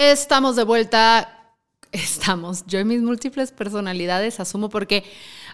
[0.00, 1.52] Estamos de vuelta.
[1.92, 2.64] Estamos.
[2.66, 5.04] Yo y mis múltiples personalidades asumo porque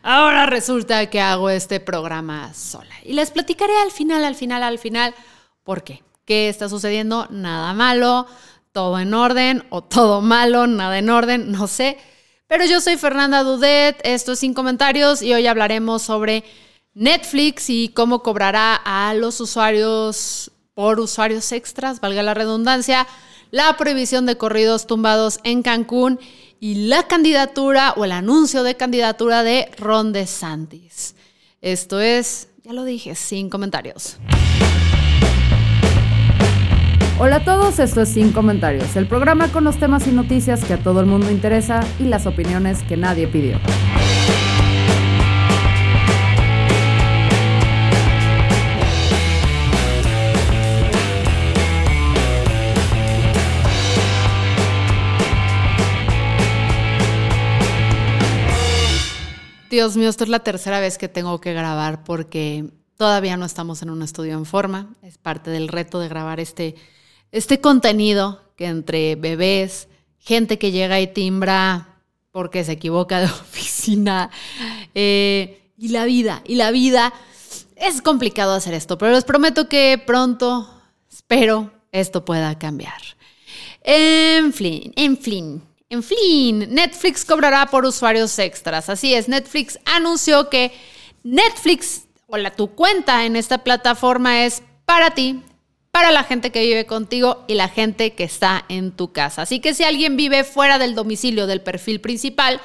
[0.04, 2.94] ahora resulta que hago este programa sola.
[3.02, 5.16] Y les platicaré al final, al final, al final,
[5.64, 6.04] por qué.
[6.24, 7.26] ¿Qué está sucediendo?
[7.28, 8.28] Nada malo,
[8.70, 11.98] todo en orden o todo malo, nada en orden, no sé.
[12.46, 16.44] Pero yo soy Fernanda Dudet, esto es Sin Comentarios y hoy hablaremos sobre
[16.94, 23.08] Netflix y cómo cobrará a los usuarios por usuarios extras, valga la redundancia,
[23.50, 26.18] la prohibición de corridos tumbados en Cancún
[26.60, 31.14] y la candidatura o el anuncio de candidatura de Ron DeSantis.
[31.60, 34.18] Esto es, ya lo dije, sin comentarios.
[37.18, 40.74] Hola a todos, esto es Sin Comentarios, el programa con los temas y noticias que
[40.74, 43.58] a todo el mundo interesa y las opiniones que nadie pidió.
[59.76, 62.64] Dios mío, esta es la tercera vez que tengo que grabar porque
[62.96, 64.94] todavía no estamos en un estudio en forma.
[65.02, 66.76] Es parte del reto de grabar este,
[67.30, 69.88] este contenido que entre bebés,
[70.18, 74.30] gente que llega y timbra porque se equivoca de oficina,
[74.94, 77.12] eh, y la vida, y la vida.
[77.76, 80.70] Es complicado hacer esto, pero les prometo que pronto,
[81.12, 83.02] espero, esto pueda cambiar.
[83.82, 85.62] En fin, en fin.
[85.88, 88.88] En fin, Netflix cobrará por usuarios extras.
[88.88, 90.72] Así es, Netflix anunció que
[91.22, 95.42] Netflix o la, tu cuenta en esta plataforma es para ti,
[95.92, 99.42] para la gente que vive contigo y la gente que está en tu casa.
[99.42, 102.60] Así que si alguien vive fuera del domicilio del perfil principal,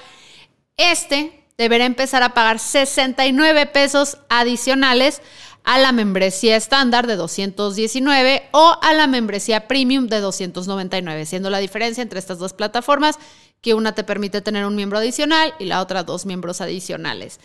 [0.78, 5.22] este deberá empezar a pagar 69 pesos adicionales
[5.64, 11.60] a la membresía estándar de 219 o a la membresía premium de 299, siendo la
[11.60, 13.20] diferencia entre estas dos plataformas
[13.62, 17.40] que una te permite tener un miembro adicional y la otra dos miembros adicionales.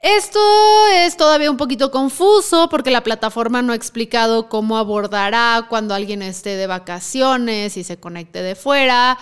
[0.00, 0.40] Esto
[0.88, 6.22] es todavía un poquito confuso porque la plataforma no ha explicado cómo abordará cuando alguien
[6.22, 9.16] esté de vacaciones y se conecte de fuera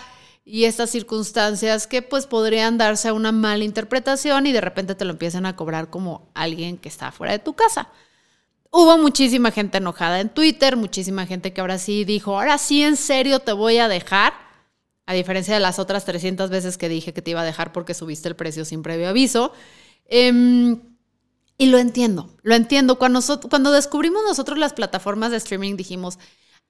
[0.44, 5.04] y estas circunstancias que pues podrían darse a una mala interpretación y de repente te
[5.04, 7.88] lo empiezan a cobrar como alguien que está fuera de tu casa.
[8.72, 12.96] Hubo muchísima gente enojada en Twitter, muchísima gente que ahora sí dijo, ahora sí en
[12.96, 14.32] serio te voy a dejar,
[15.06, 17.94] a diferencia de las otras 300 veces que dije que te iba a dejar porque
[17.94, 19.52] subiste el precio sin previo aviso.
[20.06, 20.80] Em,
[21.58, 22.96] y lo entiendo, lo entiendo.
[22.96, 23.20] Cuando,
[23.50, 26.18] cuando descubrimos nosotros las plataformas de streaming dijimos,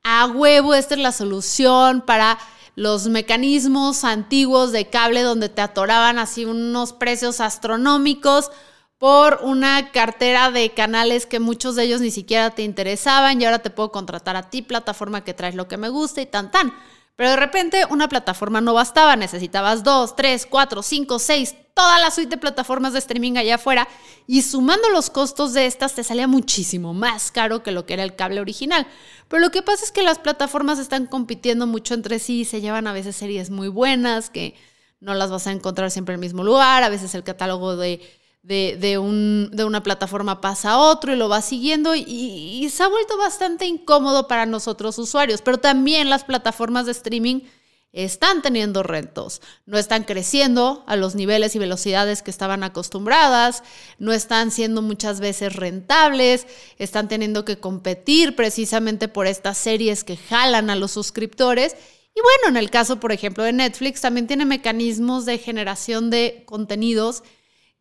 [0.02, 2.38] a huevo, esta es la solución para
[2.74, 8.50] los mecanismos antiguos de cable donde te atoraban así unos precios astronómicos
[8.98, 13.60] por una cartera de canales que muchos de ellos ni siquiera te interesaban y ahora
[13.60, 16.74] te puedo contratar a ti, plataforma que traes lo que me gusta y tan tan.
[17.20, 22.10] Pero de repente una plataforma no bastaba, necesitabas dos, tres, cuatro, cinco, seis, toda la
[22.10, 23.86] suite de plataformas de streaming allá afuera
[24.26, 28.04] y sumando los costos de estas te salía muchísimo más caro que lo que era
[28.04, 28.86] el cable original.
[29.28, 32.86] Pero lo que pasa es que las plataformas están compitiendo mucho entre sí, se llevan
[32.86, 34.54] a veces series muy buenas que
[34.98, 38.00] no las vas a encontrar siempre en el mismo lugar, a veces el catálogo de,
[38.42, 42.88] de, un, de una plataforma pasa a otro y lo va siguiendo y, se ha
[42.88, 47.40] vuelto bastante incómodo para nosotros usuarios, pero también las plataformas de streaming
[47.92, 53.64] están teniendo retos, no están creciendo a los niveles y velocidades que estaban acostumbradas,
[53.98, 56.46] no están siendo muchas veces rentables,
[56.78, 61.74] están teniendo que competir precisamente por estas series que jalan a los suscriptores.
[62.14, 66.44] Y bueno, en el caso, por ejemplo, de Netflix, también tiene mecanismos de generación de
[66.46, 67.24] contenidos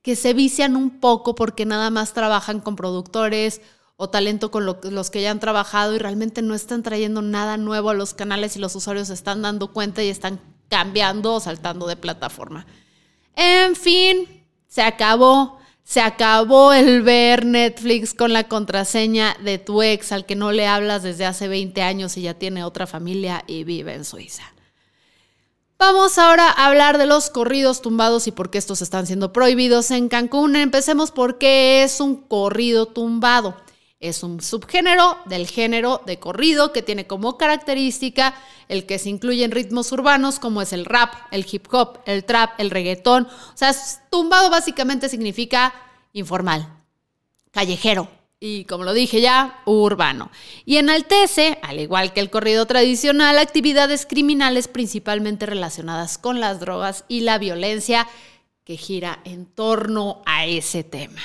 [0.02, 3.62] que se vician un poco porque nada más trabajan con productores
[3.98, 7.90] o talento con los que ya han trabajado y realmente no están trayendo nada nuevo
[7.90, 11.86] a los canales y los usuarios se están dando cuenta y están cambiando o saltando
[11.86, 12.66] de plataforma.
[13.36, 15.60] En fin, se acabó.
[15.84, 20.68] Se acabó el ver Netflix con la contraseña de tu ex al que no le
[20.68, 24.44] hablas desde hace 20 años y ya tiene otra familia y vive en Suiza.
[25.82, 29.92] Vamos ahora a hablar de los corridos tumbados y por qué estos están siendo prohibidos
[29.92, 30.58] en Cancún.
[30.58, 33.56] Empecemos por qué es un corrido tumbado.
[34.02, 38.36] Es un subgénero del género de corrido que tiene como característica
[38.68, 42.26] el que se incluye en ritmos urbanos como es el rap, el hip hop, el
[42.26, 43.26] trap, el reggaetón.
[43.26, 43.74] O sea,
[44.10, 45.74] tumbado básicamente significa
[46.12, 46.68] informal,
[47.52, 50.32] callejero, y como lo dije ya, urbano.
[50.66, 57.04] Y enaltece, al igual que el corrido tradicional, actividades criminales principalmente relacionadas con las drogas
[57.08, 58.08] y la violencia
[58.64, 61.22] que gira en torno a ese tema.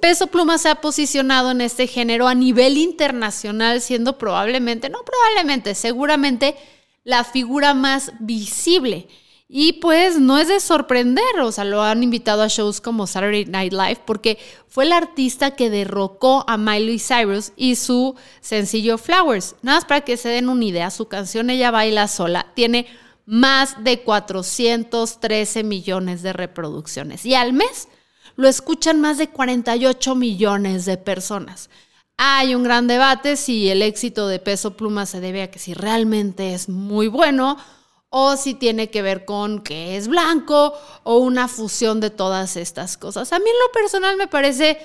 [0.00, 5.74] Peso Pluma se ha posicionado en este género a nivel internacional, siendo probablemente, no probablemente,
[5.74, 6.56] seguramente
[7.04, 9.08] la figura más visible.
[9.52, 13.46] Y pues no es de sorprender, o sea, lo han invitado a shows como Saturday
[13.46, 14.38] Night Live porque
[14.68, 19.56] fue el artista que derrocó a Miley Cyrus y su sencillo Flowers.
[19.62, 22.86] Nada más para que se den una idea, su canción Ella baila sola tiene
[23.26, 27.88] más de 413 millones de reproducciones y al mes
[28.36, 31.70] lo escuchan más de 48 millones de personas.
[32.18, 35.74] Hay un gran debate si el éxito de Peso Pluma se debe a que si
[35.74, 37.56] realmente es muy bueno
[38.10, 40.74] o si tiene que ver con que es blanco
[41.04, 43.32] o una fusión de todas estas cosas.
[43.32, 44.78] A mí en lo personal me parece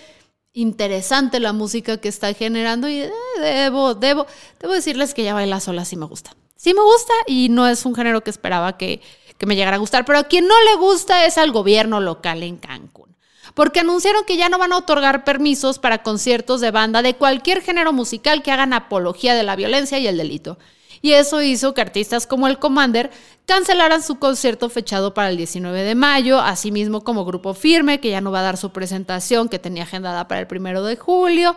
[0.53, 3.11] interesante la música que está generando y eh,
[3.41, 4.25] debo, debo,
[4.59, 6.35] debo decirles que ya baila sola sí me gusta.
[6.55, 9.01] Sí me gusta y no es un género que esperaba que,
[9.37, 12.43] que me llegara a gustar, pero a quien no le gusta es al gobierno local
[12.43, 13.15] en Cancún.
[13.53, 17.61] Porque anunciaron que ya no van a otorgar permisos para conciertos de banda de cualquier
[17.61, 20.57] género musical que hagan apología de la violencia y el delito
[21.05, 23.11] y eso hizo que artistas como el Commander
[23.45, 28.21] cancelaran su concierto fechado para el 19 de mayo, asimismo como Grupo Firme, que ya
[28.21, 31.55] no va a dar su presentación que tenía agendada para el 1 de julio,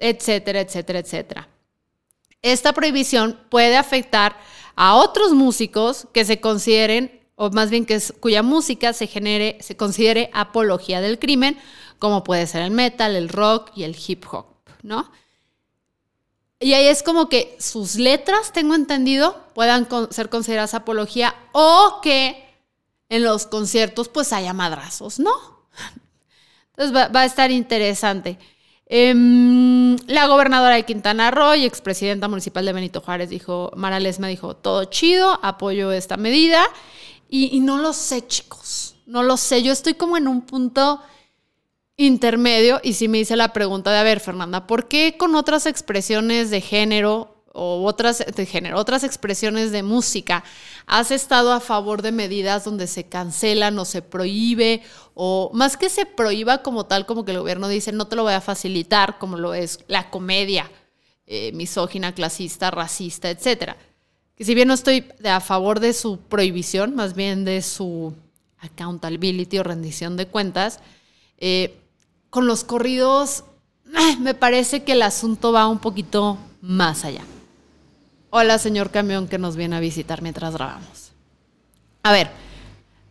[0.00, 1.48] etcétera, etcétera, etcétera.
[2.42, 4.36] Esta prohibición puede afectar
[4.74, 9.76] a otros músicos que se consideren, o más bien que cuya música se genere, se
[9.76, 11.56] considere apología del crimen,
[12.00, 14.46] como puede ser el metal, el rock y el hip hop,
[14.82, 15.08] ¿no?
[16.60, 22.44] Y ahí es como que sus letras, tengo entendido, puedan ser consideradas apología o que
[23.08, 25.30] en los conciertos pues haya madrazos, ¿no?
[26.76, 28.38] Entonces va, a estar interesante.
[28.86, 34.28] Em, la gobernadora de Quintana Roo y expresidenta municipal de Benito Juárez dijo, Mara me
[34.28, 36.64] dijo, todo chido, apoyo esta medida.
[37.28, 39.62] Y, y no lo sé, chicos, no lo sé.
[39.62, 41.00] Yo estoy como en un punto
[41.98, 45.66] intermedio y si me hice la pregunta de, a ver, Fernanda, ¿por qué con otras
[45.66, 50.44] expresiones de género o otras de género, otras expresiones de música,
[50.86, 54.82] has estado a favor de medidas donde se cancelan o se prohíbe
[55.14, 58.22] o más que se prohíba como tal, como que el gobierno dice, no te lo
[58.22, 60.70] voy a facilitar, como lo es la comedia
[61.26, 63.76] eh, misógina, clasista, racista, etcétera.
[64.36, 68.14] Que si bien no estoy a favor de su prohibición, más bien de su
[68.60, 70.78] accountability o rendición de cuentas,
[71.38, 71.76] eh,
[72.30, 73.44] con los corridos
[73.86, 77.22] eh, me parece que el asunto va un poquito más allá.
[78.30, 81.12] Hola, señor camión que nos viene a visitar mientras grabamos.
[82.02, 82.30] A ver,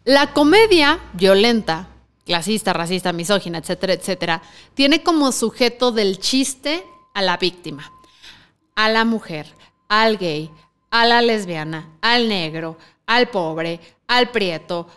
[0.06, 1.88] la comedia violenta,
[2.26, 4.42] clasista, racista, misógina, etcétera, etcétera,
[4.76, 7.92] tiene como sujeto del chiste a la víctima,
[8.76, 9.48] a la mujer,
[9.90, 10.52] al gay,
[10.92, 12.78] a la lesbiana, al negro,
[13.08, 14.88] al pobre, al prieto,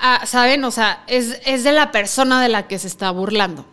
[0.00, 0.64] Ah, ¿saben?
[0.64, 3.66] O sea, es, es de la persona de la que se está burlando.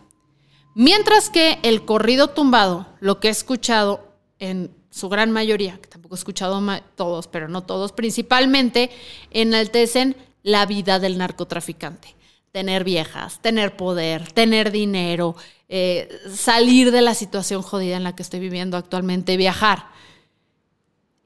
[0.74, 6.16] Mientras que el corrido tumbado, lo que he escuchado en su gran mayoría, que tampoco
[6.16, 6.62] he escuchado
[6.96, 8.90] todos, pero no todos, principalmente
[9.32, 12.16] enaltecen la vida del narcotraficante.
[12.52, 15.36] Tener viejas, tener poder, tener dinero,
[15.68, 19.88] eh, salir de la situación jodida en la que estoy viviendo actualmente, viajar.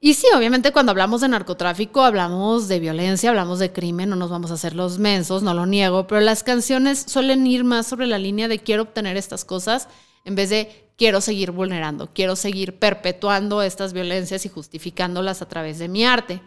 [0.02, 4.30] Y sí, obviamente cuando hablamos de narcotráfico hablamos de violencia, hablamos de crimen, no nos
[4.30, 8.06] vamos a hacer los mensos, no lo niego, pero las canciones suelen ir más sobre
[8.06, 9.88] la línea de quiero obtener estas cosas
[10.24, 15.78] en vez de quiero seguir vulnerando, quiero seguir perpetuando estas violencias y justificándolas a través
[15.78, 16.40] de mi arte.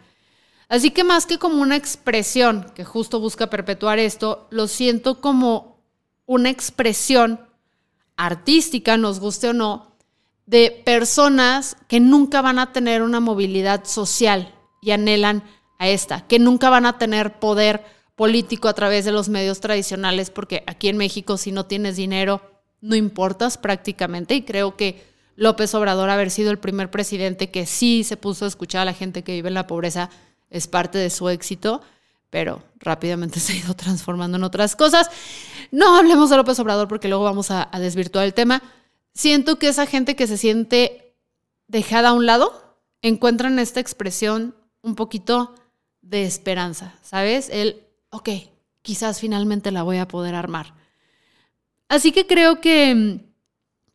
[0.68, 5.78] Así que más que como una expresión que justo busca perpetuar esto, lo siento como
[6.26, 7.40] una expresión
[8.16, 9.93] artística, nos guste o no,
[10.46, 15.42] de personas que nunca van a tener una movilidad social y anhelan
[15.78, 17.84] a esta, que nunca van a tener poder
[18.14, 22.42] político a través de los medios tradicionales, porque aquí en México si no tienes dinero,
[22.80, 25.02] no importas prácticamente, y creo que
[25.36, 28.92] López Obrador haber sido el primer presidente que sí se puso a escuchar a la
[28.92, 30.10] gente que vive en la pobreza
[30.50, 31.80] es parte de su éxito,
[32.30, 35.10] pero rápidamente se ha ido transformando en otras cosas.
[35.72, 38.62] No hablemos de López Obrador porque luego vamos a, a desvirtuar el tema
[39.14, 41.14] siento que esa gente que se siente
[41.68, 45.54] dejada a un lado encuentra en esta expresión un poquito
[46.02, 47.48] de esperanza, ¿sabes?
[47.50, 48.28] El, ok,
[48.82, 50.74] quizás finalmente la voy a poder armar.
[51.88, 53.20] Así que creo que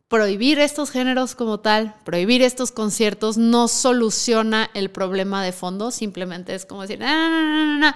[0.08, 6.54] prohibir estos géneros como tal, prohibir estos conciertos no soluciona el problema de fondo, simplemente
[6.54, 7.94] es como decir, no, no, no, no,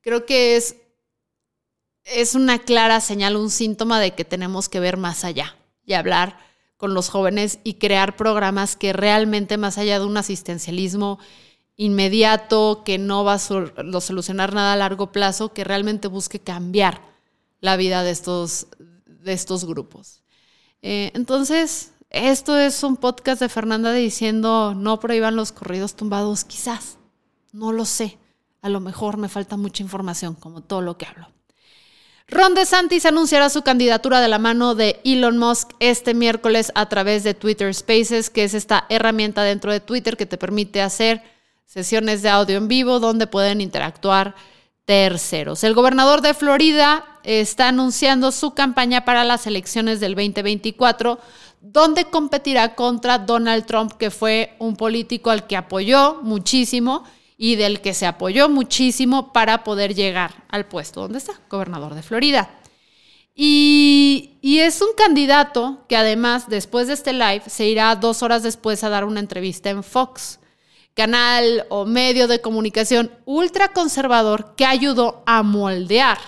[0.00, 0.76] creo que es,
[2.04, 6.51] es una clara señal, un síntoma de que tenemos que ver más allá y hablar
[6.82, 11.20] con los jóvenes y crear programas que realmente más allá de un asistencialismo
[11.76, 17.00] inmediato, que no va a solucionar nada a largo plazo, que realmente busque cambiar
[17.60, 18.66] la vida de estos,
[19.06, 20.24] de estos grupos.
[20.82, 26.98] Eh, entonces, esto es un podcast de Fernanda diciendo no prohíban los corridos tumbados, quizás,
[27.52, 28.18] no lo sé,
[28.60, 31.28] a lo mejor me falta mucha información, como todo lo que hablo.
[32.32, 37.24] Ron DeSantis anunciará su candidatura de la mano de Elon Musk este miércoles a través
[37.24, 41.22] de Twitter Spaces, que es esta herramienta dentro de Twitter que te permite hacer
[41.66, 44.34] sesiones de audio en vivo donde pueden interactuar
[44.86, 45.62] terceros.
[45.62, 51.18] El gobernador de Florida está anunciando su campaña para las elecciones del 2024,
[51.60, 57.04] donde competirá contra Donald Trump, que fue un político al que apoyó muchísimo
[57.42, 62.04] y del que se apoyó muchísimo para poder llegar al puesto donde está, gobernador de
[62.04, 62.48] Florida.
[63.34, 68.44] Y, y, es un candidato que además, después de este live, se irá dos horas
[68.44, 70.38] después a dar una entrevista en Fox,
[70.94, 76.18] canal o medio de comunicación ultraconservador que ayudó a moldear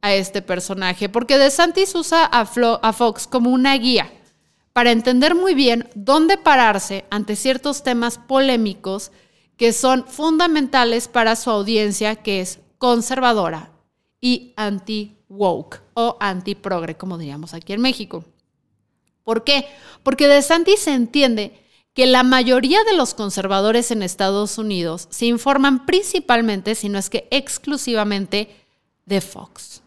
[0.00, 4.10] a este personaje, porque DeSantis usa a, a Fox como una guía
[4.72, 9.12] para entender muy bien dónde pararse ante ciertos temas polémicos
[9.56, 13.70] que son fundamentales para su audiencia, que es conservadora
[14.20, 18.24] y anti-woke o anti-progre, como diríamos aquí en México.
[19.24, 19.66] ¿Por qué?
[20.02, 21.58] Porque De Santi se entiende
[21.94, 27.10] que la mayoría de los conservadores en Estados Unidos se informan principalmente, si no es
[27.10, 28.48] que exclusivamente,
[29.04, 29.81] de Fox.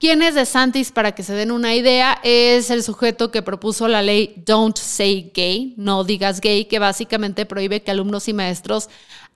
[0.00, 0.92] ¿Quién es DeSantis?
[0.92, 5.30] Para que se den una idea, es el sujeto que propuso la ley Don't Say
[5.34, 8.88] Gay, no digas gay, que básicamente prohíbe que alumnos y maestros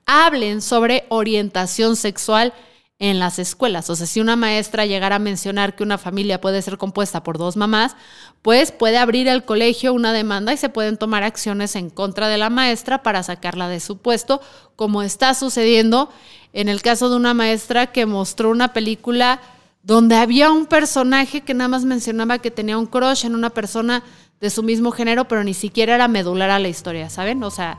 [0.06, 2.54] hablen sobre orientación sexual
[2.98, 3.90] en las escuelas.
[3.90, 7.36] O sea, si una maestra llegara a mencionar que una familia puede ser compuesta por
[7.36, 7.94] dos mamás,
[8.40, 12.38] pues puede abrir el colegio una demanda y se pueden tomar acciones en contra de
[12.38, 14.40] la maestra para sacarla de su puesto,
[14.76, 16.08] como está sucediendo
[16.54, 19.42] en el caso de una maestra que mostró una película
[19.84, 24.02] donde había un personaje que nada más mencionaba que tenía un crush en una persona
[24.40, 27.42] de su mismo género, pero ni siquiera era medular a la historia, ¿saben?
[27.44, 27.78] O sea,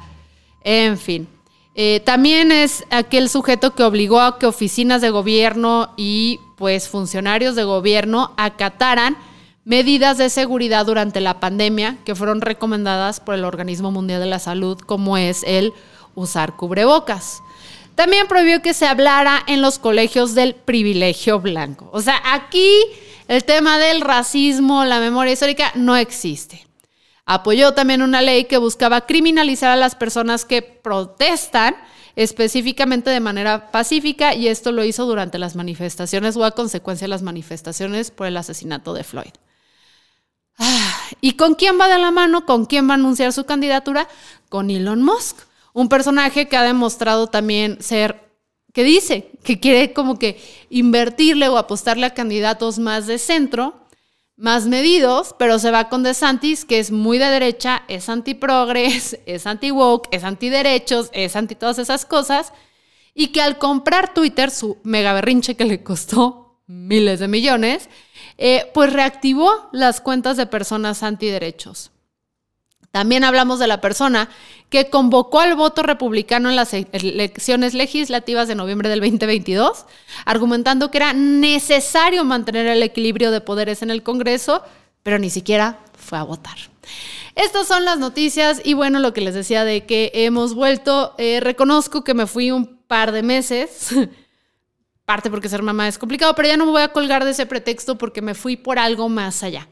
[0.64, 1.28] en fin.
[1.74, 7.56] Eh, también es aquel sujeto que obligó a que oficinas de gobierno y pues funcionarios
[7.56, 9.18] de gobierno acataran
[9.66, 14.40] medidas de seguridad durante la pandemia que fueron recomendadas por el Organismo Mundial de la
[14.40, 15.74] Salud, como es el
[16.14, 17.42] usar cubrebocas.
[17.96, 21.90] También prohibió que se hablara en los colegios del privilegio blanco.
[21.94, 22.70] O sea, aquí
[23.28, 26.68] el tema del racismo, la memoria histórica, no existe.
[27.26, 31.76] Apoyó también una ley que buscaba criminalizar a las personas que protestan
[32.16, 37.10] específicamente de manera pacífica y esto lo hizo durante las manifestaciones o a consecuencia de
[37.10, 39.34] las manifestaciones por el asesinato de Floyd.
[40.58, 42.46] Ah, ¿Y con quién va de la mano?
[42.46, 44.08] ¿Con quién va a anunciar su candidatura?
[44.50, 45.38] Con Elon Musk
[45.76, 48.32] un personaje que ha demostrado también ser,
[48.74, 50.40] que dice que quiere como que
[50.70, 53.76] invertirle o apostarle a candidatos más de centro,
[54.38, 59.46] más medidos, pero se va con DeSantis, que es muy de derecha, es anti-progres, es
[59.46, 62.54] anti-woke, es anti-derechos, es anti todas esas cosas,
[63.14, 67.90] y que al comprar Twitter, su mega berrinche que le costó miles de millones,
[68.38, 71.92] eh, pues reactivó las cuentas de personas antiderechos.
[72.96, 74.30] También hablamos de la persona
[74.70, 79.86] que convocó al voto republicano en las e-, elecciones legislativas de noviembre del 2022,
[80.24, 84.64] argumentando que era necesario mantener el equilibrio de poderes en el Congreso,
[85.04, 86.56] pero ni siquiera fue a votar.
[87.36, 91.42] Estas son las noticias y bueno, lo que les decía de que hemos vuelto, eh,
[91.42, 93.90] reconozco que me fui un par de meses,
[95.06, 97.46] parte porque ser mamá es complicado, pero ya no me voy a colgar de ese
[97.46, 99.68] pretexto porque me fui por algo más allá.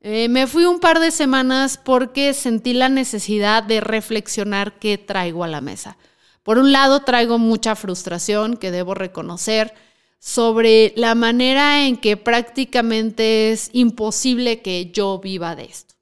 [0.00, 5.42] Eh, me fui un par de semanas porque sentí la necesidad de reflexionar qué traigo
[5.42, 5.96] a la mesa.
[6.44, 9.74] Por un lado, traigo mucha frustración que debo reconocer
[10.20, 15.94] sobre la manera en que prácticamente es imposible que yo viva de esto.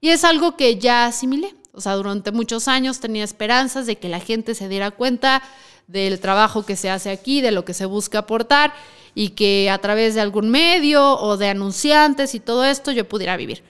[0.00, 1.54] Y es algo que ya asimilé.
[1.72, 5.42] O sea, durante muchos años tenía esperanzas de que la gente se diera cuenta
[5.86, 8.72] del trabajo que se hace aquí, de lo que se busca aportar
[9.14, 13.36] y que a través de algún medio o de anunciantes y todo esto yo pudiera
[13.36, 13.62] vivir.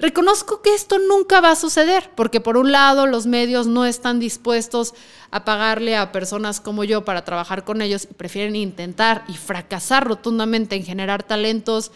[0.00, 4.18] Reconozco que esto nunca va a suceder, porque por un lado los medios no están
[4.18, 4.94] dispuestos
[5.30, 10.06] a pagarle a personas como yo para trabajar con ellos y prefieren intentar y fracasar
[10.06, 11.92] rotundamente en generar talentos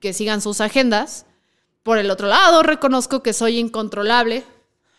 [0.00, 1.26] que sigan sus agendas.
[1.82, 4.42] por el otro lado, reconozco que soy incontrolable.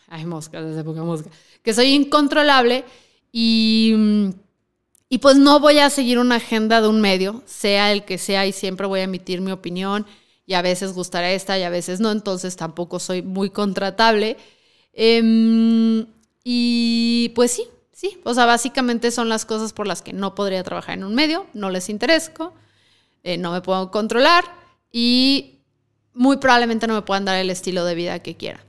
[0.06, 1.28] Ay, mosca, desde mosca.
[1.62, 2.84] Que soy incontrolable
[3.30, 4.32] y,
[5.08, 8.46] y pues no voy a seguir una agenda de un medio, sea el que sea,
[8.46, 10.06] y siempre voy a emitir mi opinión.
[10.46, 14.36] Y a veces gustará esta y a veces no, entonces tampoco soy muy contratable.
[14.92, 16.06] Em,
[16.44, 18.18] y pues sí, sí.
[18.24, 21.46] O sea, básicamente son las cosas por las que no podría trabajar en un medio,
[21.54, 22.54] no les interesco,
[23.22, 24.44] eh, no me puedo controlar
[24.92, 25.60] y
[26.14, 28.64] muy probablemente no me puedan dar el estilo de vida que quiera.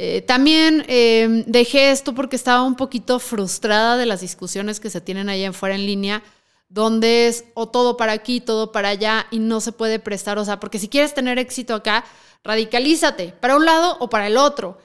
[0.00, 5.00] Eh, también em, dejé esto porque estaba un poquito frustrada de las discusiones que se
[5.00, 6.22] tienen allá en fuera en línea,
[6.68, 10.44] donde es o todo para aquí, todo para allá y no se puede prestar, o
[10.44, 12.04] sea, porque si quieres tener éxito acá,
[12.44, 14.78] radicalízate para un lado o para el otro.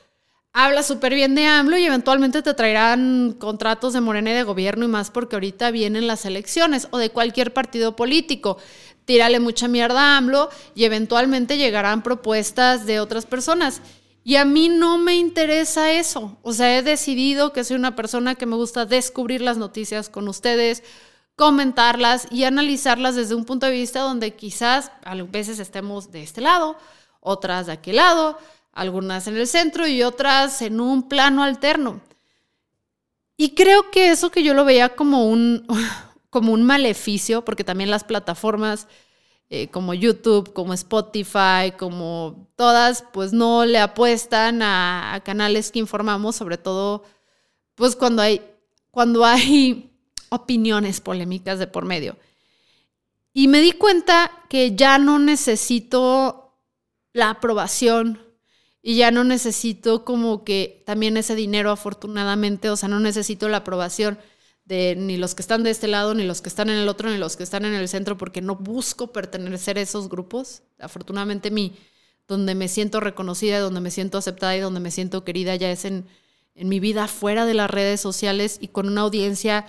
[0.52, 4.84] Habla súper bien de AMLO y eventualmente te traerán contratos de Morena y de gobierno
[4.84, 8.58] y más porque ahorita vienen las elecciones o de cualquier partido político
[9.06, 13.82] tírale mucha mierda a AMLO y eventualmente llegarán propuestas de otras personas.
[14.24, 16.38] Y a mí no me interesa eso.
[16.44, 20.28] O sea, he decidido que soy una persona que me gusta descubrir las noticias con
[20.30, 20.84] ustedes,
[21.36, 26.42] comentarlas y analizarlas desde un punto de vista donde quizás a veces estemos de este
[26.42, 26.78] lado,
[27.20, 28.38] otras de aquel lado,
[28.72, 32.02] algunas en el centro y otras en un plano alterno.
[33.36, 35.68] Y creo que eso que yo lo veía como un,
[36.30, 38.88] como un maleficio, porque también las plataformas
[39.56, 46.36] eh, como YouTube, como Spotify, como todas, pues no le apuestan a, canales que informamos,
[46.36, 47.04] sobre todo,
[47.76, 48.42] pues cuando hay,
[48.90, 49.92] cuando hay
[50.30, 52.18] opiniones polémicas de por medio.
[53.32, 56.58] Y me di cuenta que ya no necesito
[57.14, 58.26] la aprobación
[58.82, 63.58] y ya no necesito como que también ese dinero afortunadamente, o sea, no necesito la
[63.58, 64.18] aprobación
[64.66, 67.10] de ni los que están de este lado, ni los que están en el otro,
[67.10, 70.64] ni los que están en el centro, porque no busco pertenecer a esos grupos.
[70.80, 71.76] Afortunadamente, mi,
[72.28, 75.86] donde me siento reconocida, donde me siento aceptada y donde me siento querida ya es
[75.86, 76.06] en,
[76.56, 79.66] en mi vida fuera de las redes sociales y con una audiencia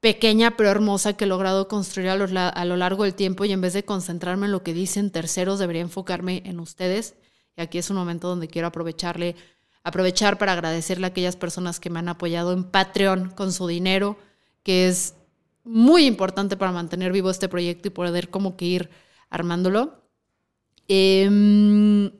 [0.00, 3.52] pequeña pero hermosa que he logrado construir a lo, a lo largo del tiempo y
[3.52, 7.14] en vez de concentrarme en lo que dicen terceros, debería enfocarme en ustedes.
[7.56, 9.36] Y aquí es un momento donde quiero aprovecharle
[9.84, 14.16] aprovechar para agradecerle a aquellas personas que me han apoyado en Patreon con su dinero,
[14.62, 15.14] que es
[15.64, 18.90] muy importante para mantener vivo este proyecto y poder como que ir
[19.30, 20.02] armándolo.
[20.88, 22.10] Em,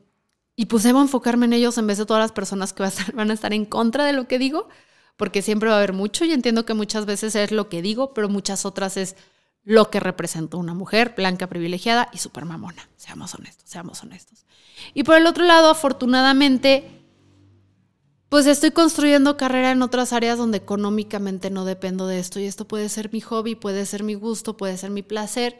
[0.55, 3.33] y pues debo enfocarme en ellos en vez de todas las personas que van a
[3.33, 4.69] estar en contra de lo que digo,
[5.17, 8.13] porque siempre va a haber mucho y entiendo que muchas veces es lo que digo,
[8.13, 9.15] pero muchas otras es
[9.63, 12.89] lo que representa una mujer blanca, privilegiada y súper mamona.
[12.97, 14.45] Seamos honestos, seamos honestos.
[14.93, 17.02] Y por el otro lado, afortunadamente,
[18.33, 22.67] pues estoy construyendo carrera en otras áreas donde económicamente no dependo de esto y esto
[22.67, 25.59] puede ser mi hobby, puede ser mi gusto, puede ser mi placer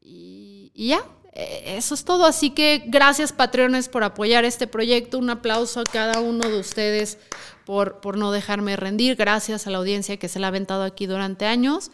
[0.00, 2.24] y, ya, e, eso es todo.
[2.24, 7.18] Así que gracias Patreones por apoyar este proyecto, un aplauso a cada uno de ustedes
[7.66, 11.06] por, por no dejarme rendir, gracias a la audiencia que se la ha aventado aquí
[11.06, 11.90] durante años.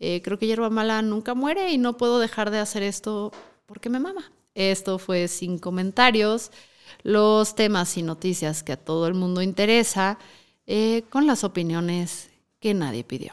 [0.00, 3.30] Eh, creo que Yerba Mala nunca muere y no puedo dejar de hacer esto
[3.66, 4.32] porque me mama.
[4.54, 6.50] Esto fue sin comentarios
[7.06, 10.18] los temas y noticias que a todo el mundo interesa
[10.66, 13.32] eh, con las opiniones que nadie pidió.